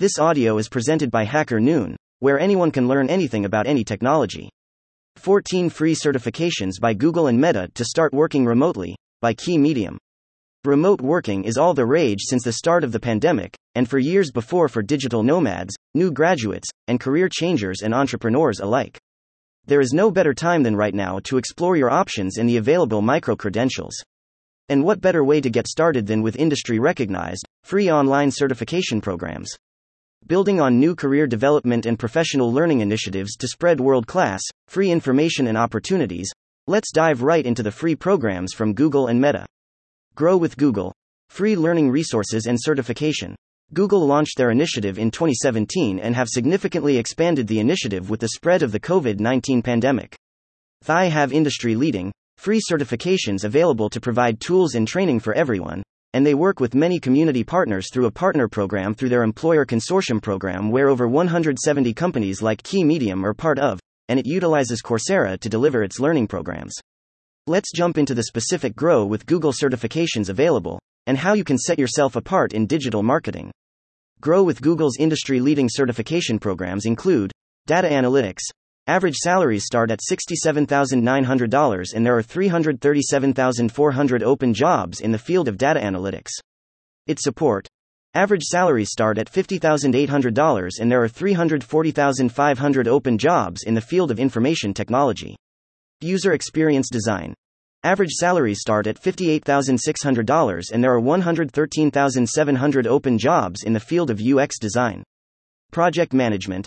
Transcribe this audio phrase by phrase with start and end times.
[0.00, 4.48] This audio is presented by Hacker Noon, where anyone can learn anything about any technology.
[5.16, 9.98] 14 free certifications by Google and Meta to start working remotely, by Key Medium.
[10.64, 14.30] Remote working is all the rage since the start of the pandemic, and for years
[14.30, 18.98] before for digital nomads, new graduates, and career changers and entrepreneurs alike.
[19.66, 23.02] There is no better time than right now to explore your options and the available
[23.02, 24.02] micro credentials.
[24.70, 29.58] And what better way to get started than with industry recognized, free online certification programs?
[30.30, 35.48] Building on new career development and professional learning initiatives to spread world class, free information
[35.48, 36.30] and opportunities,
[36.68, 39.44] let's dive right into the free programs from Google and Meta.
[40.14, 40.94] Grow with Google.
[41.30, 43.34] Free learning resources and certification.
[43.74, 48.62] Google launched their initiative in 2017 and have significantly expanded the initiative with the spread
[48.62, 50.14] of the COVID 19 pandemic.
[50.86, 55.82] They have industry leading, free certifications available to provide tools and training for everyone,
[56.12, 60.20] and they work with many community partners through a partner program through their employer consortium
[60.20, 65.38] program where over 170 companies like Key Medium are part of, and it utilizes Coursera
[65.38, 66.74] to deliver its learning programs.
[67.46, 71.78] Let's jump into the specific Grow with Google certifications available, and how you can set
[71.78, 73.50] yourself apart in digital marketing.
[74.20, 77.32] Grow with Google's industry leading certification programs include
[77.66, 78.42] Data Analytics.
[78.86, 85.58] Average salaries start at $67,900 and there are 337,400 open jobs in the field of
[85.58, 86.30] data analytics.
[87.06, 87.68] Its support.
[88.14, 94.18] Average salaries start at $50,800 and there are 340,500 open jobs in the field of
[94.18, 95.36] information technology.
[96.00, 97.34] User experience design.
[97.84, 104.20] Average salaries start at $58,600 and there are 113,700 open jobs in the field of
[104.20, 105.04] UX design.
[105.70, 106.66] Project management.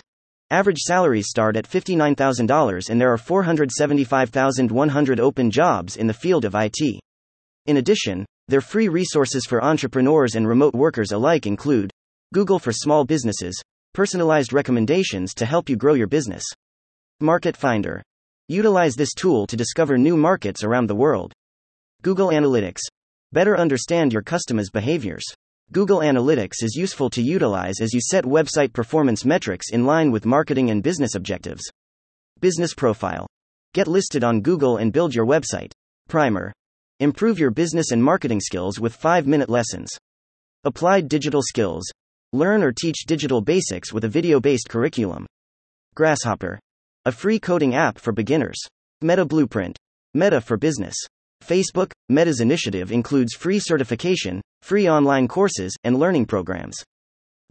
[0.54, 6.54] Average salaries start at $59,000 and there are 475,100 open jobs in the field of
[6.54, 7.00] IT.
[7.66, 11.90] In addition, their free resources for entrepreneurs and remote workers alike include
[12.32, 13.60] Google for small businesses,
[13.94, 16.44] personalized recommendations to help you grow your business.
[17.20, 18.00] Market Finder.
[18.46, 21.32] Utilize this tool to discover new markets around the world.
[22.02, 22.82] Google Analytics.
[23.32, 25.24] Better understand your customers' behaviors.
[25.72, 30.26] Google Analytics is useful to utilize as you set website performance metrics in line with
[30.26, 31.62] marketing and business objectives.
[32.38, 33.26] Business Profile.
[33.72, 35.72] Get listed on Google and build your website.
[36.06, 36.52] Primer.
[37.00, 39.88] Improve your business and marketing skills with 5 minute lessons.
[40.64, 41.90] Applied Digital Skills.
[42.34, 45.26] Learn or teach digital basics with a video based curriculum.
[45.94, 46.60] Grasshopper.
[47.06, 48.60] A free coding app for beginners.
[49.00, 49.76] Meta Blueprint.
[50.12, 50.94] Meta for Business.
[51.42, 56.82] Facebook, Meta's initiative includes free certification, free online courses, and learning programs.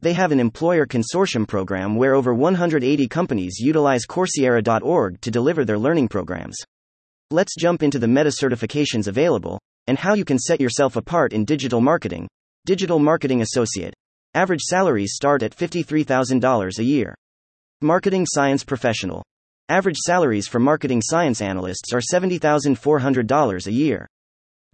[0.02, 5.78] They have an employer consortium program where over 180 companies utilize Coursera.org to deliver their
[5.78, 6.58] learning programs.
[7.30, 11.46] Let's jump into the Meta certifications available and how you can set yourself apart in
[11.46, 12.28] digital marketing.
[12.66, 13.94] Digital Marketing Associate.
[14.34, 17.14] Average salaries start at $53,000 a year.
[17.82, 19.22] Marketing Science Professional.
[19.70, 24.08] Average salaries for marketing science analysts are $70,400 a year.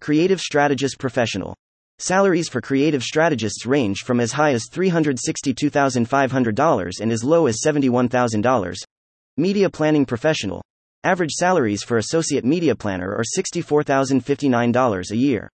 [0.00, 1.54] Creative Strategist Professional.
[2.02, 8.74] Salaries for creative strategists range from as high as $362,500 and as low as $71,000.
[9.36, 10.62] Media Planning Professional.
[11.04, 15.50] Average salaries for Associate Media Planner are $64,059 a year.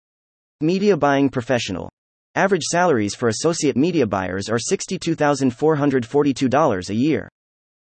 [0.61, 1.91] Media Buying Professional.
[2.37, 7.29] Average salaries for Associate Media Buyers are $62,442 a year.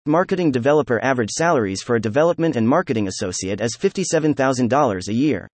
[0.08, 5.48] Marketing developer average salaries for a development and marketing associate is $57,000 a year.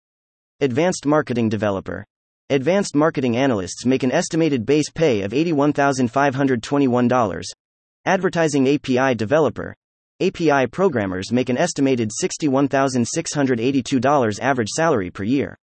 [0.61, 2.05] Advanced marketing developer.
[2.49, 7.41] Advanced marketing analysts make an estimated base pay of $81,521.
[8.05, 9.73] Advertising API developer.
[10.21, 15.57] API programmers make an estimated $61,682 average salary per year.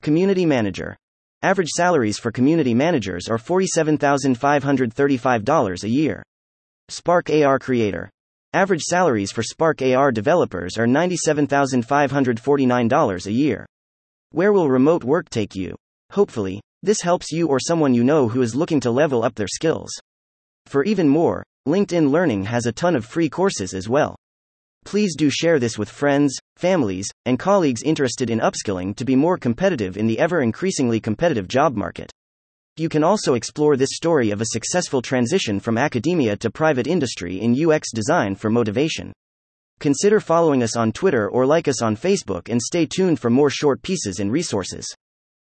[0.00, 0.96] Community manager.
[1.42, 6.22] Average salaries for community managers are $47,535 a year.
[6.88, 8.08] Spark AR creator.
[8.52, 13.66] Average salaries for Spark AR developers are $97,549 a year.
[14.30, 15.74] Where will remote work take you?
[16.12, 19.48] Hopefully, this helps you or someone you know who is looking to level up their
[19.48, 19.90] skills.
[20.66, 24.14] For even more, LinkedIn Learning has a ton of free courses as well.
[24.84, 29.38] Please do share this with friends, families, and colleagues interested in upskilling to be more
[29.38, 32.10] competitive in the ever increasingly competitive job market.
[32.76, 37.40] You can also explore this story of a successful transition from academia to private industry
[37.40, 39.12] in UX design for motivation.
[39.80, 43.50] Consider following us on Twitter or like us on Facebook and stay tuned for more
[43.50, 44.86] short pieces and resources.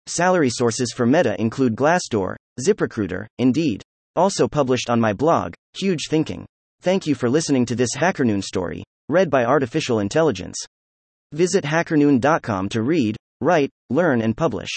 [0.08, 3.82] Salary sources for Meta include Glassdoor, ZipRecruiter, Indeed.
[4.16, 6.46] Also published on my blog, Huge Thinking.
[6.80, 10.56] Thank you for listening to this HackerNoon story, read by Artificial Intelligence.
[11.32, 14.70] Visit hackernoon.com to read, write, learn, and publish.